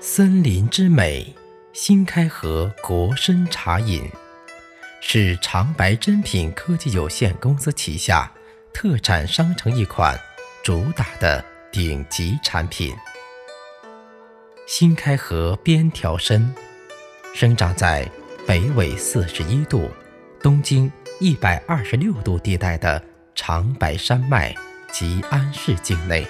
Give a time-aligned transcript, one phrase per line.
[0.00, 1.34] 森林之美，
[1.72, 4.08] 新开河国参茶饮，
[5.00, 8.30] 是长白珍品科技有限公司旗下
[8.72, 10.16] 特产商城一款
[10.62, 12.94] 主打的顶级产品。
[14.68, 16.54] 新开河边条参，
[17.34, 18.08] 生长在
[18.46, 19.90] 北纬四十一度、
[20.40, 23.02] 东经一百二十六度地带的
[23.34, 24.54] 长白山脉
[24.92, 26.24] 吉安市境内。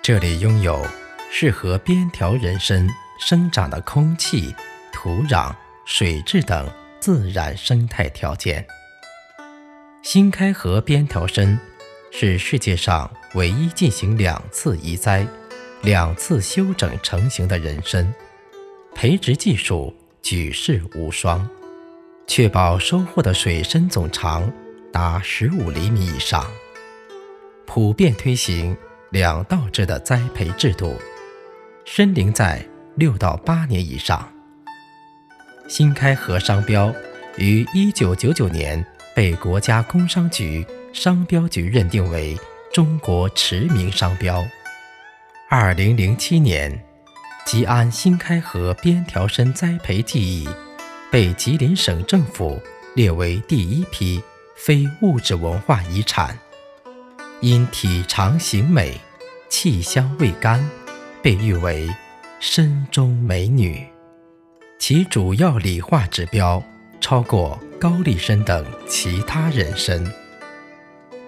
[0.00, 0.86] 这里拥有
[1.34, 2.86] 适合边条人参
[3.18, 4.54] 生长的空气、
[4.92, 5.50] 土壤、
[5.86, 8.64] 水质等自然生态条件。
[10.02, 11.58] 新开河边条参
[12.10, 15.26] 是世界上唯一进行两次移栽、
[15.80, 18.12] 两次修整成型的人参，
[18.94, 21.48] 培植技术举世无双，
[22.26, 24.52] 确保收获的水参总长
[24.92, 26.46] 达十五厘米以上，
[27.64, 28.76] 普遍推行。
[29.10, 30.96] 两道制的栽培制度，
[31.84, 32.64] 参龄在
[32.96, 34.26] 六到八年以上。
[35.68, 36.92] 新开河商标
[37.36, 42.38] 于一九九九年被国家工商局商标局认定为
[42.72, 44.44] 中国驰名商标。
[45.48, 46.82] 二零零七年，
[47.44, 50.48] 吉安新开河边条参栽培技艺
[51.10, 52.60] 被吉林省政府
[52.94, 54.22] 列为第一批
[54.56, 56.38] 非物质文化遗产。
[57.40, 59.00] 因体长形美、
[59.48, 60.64] 气香味甘，
[61.22, 61.88] 被誉为
[62.40, 63.86] “参中美女”。
[64.78, 66.60] 其主要理化指标
[67.00, 70.04] 超过高丽参等其他人参。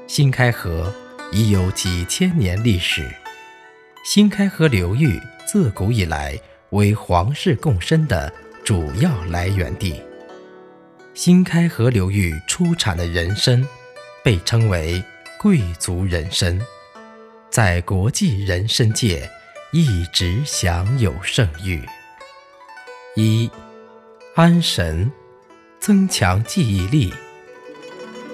[0.06, 0.92] 新开河
[1.30, 3.08] 已有几千年历史，
[4.04, 6.38] 新开河流域自古以来
[6.70, 8.32] 为皇室贡参的
[8.64, 10.02] 主要来源地。
[11.14, 13.64] 新开河流域出产的人参，
[14.22, 15.02] 被称为。
[15.36, 16.58] 贵族人参，
[17.50, 19.28] 在国际人参界
[19.76, 21.84] 一直享有盛誉。
[23.16, 23.50] 一、
[24.36, 25.10] 安神，
[25.80, 27.12] 增强记忆力。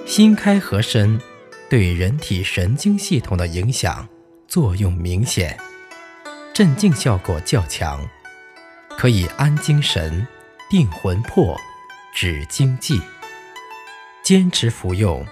[0.05, 1.19] 新开河参
[1.71, 4.07] 对人体神经系统的影响
[4.47, 5.59] 作用明显，
[6.53, 8.07] 镇静效果较强，
[8.99, 10.29] 可以安精神、
[10.69, 11.59] 定魂魄、
[12.15, 13.01] 止惊悸。
[14.23, 15.27] 坚持服用。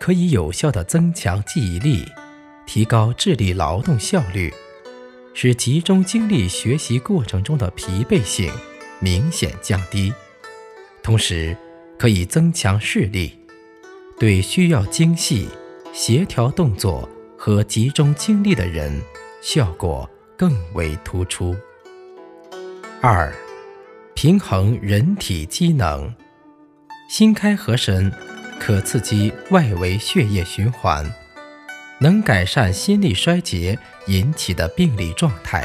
[0.00, 2.10] 可以有效地增强记忆力，
[2.66, 4.52] 提高智力劳动效率，
[5.34, 8.52] 使集中精力学习过程中的疲惫性
[9.00, 10.12] 明显降低。
[11.02, 11.56] 同时，
[11.98, 13.32] 可以增强视力，
[14.18, 15.48] 对需要精细、
[15.92, 19.00] 协调动作和集中精力的人，
[19.40, 21.56] 效果更为突出。
[23.00, 23.32] 二、
[24.14, 26.14] 平衡人体机能，
[27.08, 28.12] 心开合神。
[28.60, 31.04] 可刺激外围血液循环，
[32.02, 35.64] 能改善心力衰竭引起的病理状态，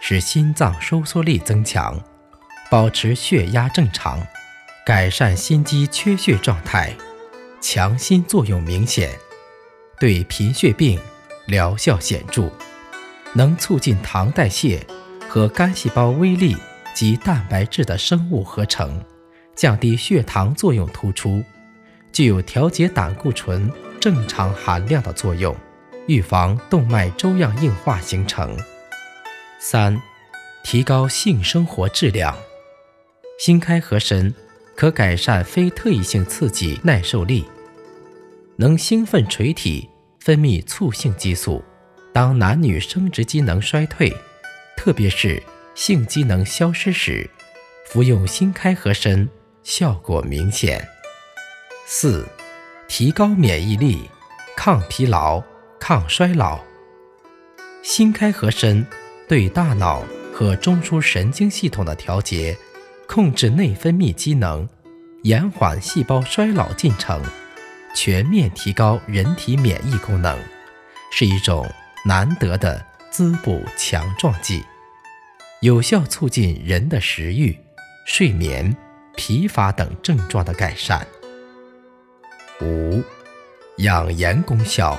[0.00, 2.00] 使心脏收缩力增强，
[2.70, 4.24] 保持血压正常，
[4.86, 6.94] 改善心肌缺血状态，
[7.60, 9.10] 强心作用明显，
[9.98, 11.00] 对贫血病
[11.48, 12.48] 疗效显著，
[13.32, 14.86] 能促进糖代谢
[15.28, 16.56] 和肝细胞微粒
[16.94, 19.04] 及蛋白质的生物合成，
[19.56, 21.42] 降低血糖作用突出。
[22.12, 23.68] 具有调节胆固醇
[24.00, 25.54] 正常含量的作用，
[26.06, 28.56] 预防动脉粥样硬化形成。
[29.60, 30.00] 三、
[30.64, 32.34] 提高性生活质量。
[33.38, 34.32] 新开合参
[34.74, 37.44] 可改善非特异性刺激耐受力，
[38.56, 39.88] 能兴奋垂体，
[40.20, 41.62] 分泌促性激素。
[42.12, 44.12] 当男女生殖机能衰退，
[44.76, 45.42] 特别是
[45.74, 47.28] 性机能消失时，
[47.86, 49.28] 服用新开合参
[49.62, 50.86] 效果明显。
[51.86, 52.26] 四、
[52.90, 54.10] 提高免疫力，
[54.56, 55.40] 抗疲劳、
[55.78, 56.58] 抗衰老。
[57.84, 58.84] 新开合参
[59.28, 60.02] 对大脑
[60.34, 62.58] 和中枢神经系统的调节、
[63.06, 64.68] 控制内分泌机能、
[65.22, 67.22] 延缓细胞衰老进程、
[67.94, 70.36] 全面提高人体免疫功能，
[71.12, 71.64] 是一种
[72.04, 74.64] 难得的滋补强壮剂，
[75.60, 77.56] 有效促进人的食欲、
[78.04, 78.76] 睡眠、
[79.14, 81.06] 疲乏等症状的改善。
[82.62, 83.02] 五、
[83.78, 84.98] 养颜功效。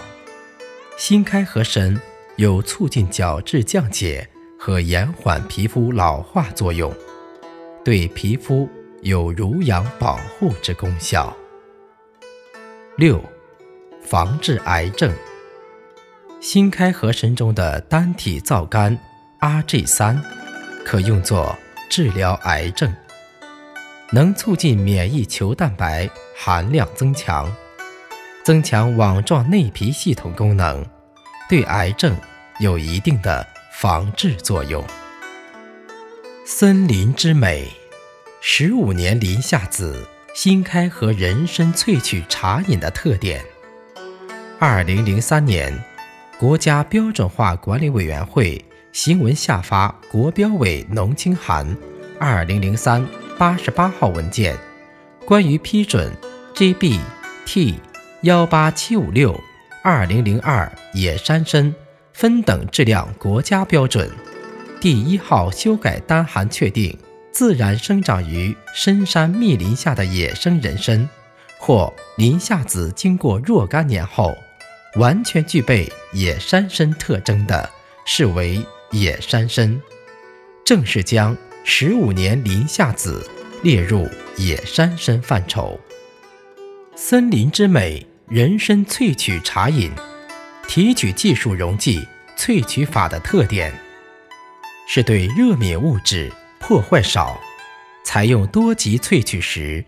[0.97, 1.99] 新开河参
[2.35, 4.27] 有促进角质降解
[4.59, 6.93] 和延缓皮肤老化作用，
[7.83, 8.69] 对皮肤
[9.01, 11.35] 有濡养保护之功效。
[12.97, 13.23] 六、
[14.03, 15.13] 防治癌症。
[16.39, 18.97] 新开河参中的单体皂苷
[19.39, 20.21] Rg 三
[20.83, 21.55] 可用作
[21.89, 22.91] 治疗癌症。
[24.13, 27.49] 能促进免疫球蛋白含量增强，
[28.43, 30.85] 增强网状内皮系统功能，
[31.49, 32.13] 对癌症
[32.59, 34.83] 有一定的防治作用。
[36.45, 37.69] 森林之美，
[38.41, 40.05] 十五年林下子
[40.35, 43.41] 新开和人参萃取茶饮的特点。
[44.59, 45.73] 二零零三年，
[46.37, 51.65] 国家标准化管理委员会新闻下发国标委农青函
[52.19, 53.07] 二零零三
[53.37, 54.57] 八十八号文件，
[55.25, 56.11] 关于批准
[56.53, 56.99] GB
[57.45, 57.79] T
[58.21, 59.39] 幺八七五六
[59.81, 61.73] 二零零二野山参
[62.13, 64.09] 分等质量国家标准。
[64.79, 66.97] 第一号修改单函确定，
[67.31, 71.09] 自然生长于深山密林下的野生人参，
[71.57, 74.35] 或林下子经过若干年后，
[74.95, 77.69] 完全具备野山参特征的，
[78.05, 79.81] 视为野山参，
[80.65, 83.23] 正式将十五年林下籽
[83.61, 85.79] 列入野山参范畴。
[86.95, 89.91] 森林之美人参萃取茶饮，
[90.67, 92.05] 提取技术溶剂
[92.37, 93.73] 萃取法的特点。
[94.87, 97.39] 是对热敏物质破坏少，
[98.03, 99.83] 采用多级萃取时，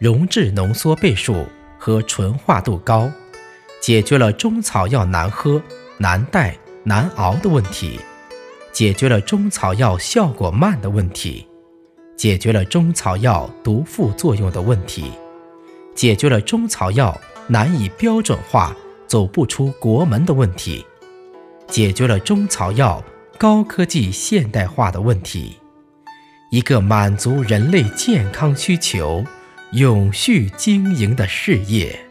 [0.00, 1.46] 溶质浓缩倍数
[1.78, 3.10] 和纯化度高，
[3.80, 5.62] 解决了中草药难喝、
[5.98, 8.00] 难带、难熬的问题，
[8.78, 11.44] 解决了中草药效果慢的问题，
[12.16, 15.10] 解决了中草药毒副作用的问题，
[15.96, 18.72] 解决了中草药难以标准化、
[19.08, 20.86] 走不出国门的问题，
[21.66, 23.02] 解决了中草药。
[23.36, 25.56] 高科技现代化的问题，
[26.52, 29.24] 一个满足人类健康需求、
[29.72, 32.07] 永续经营的事业。